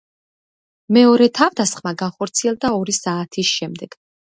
მეორე 0.97 1.27
თავდასხმა 1.41 1.95
განხორციელდა 2.03 2.73
ორი 2.81 2.99
საათის 3.03 3.55
შემდეგ. 3.61 3.99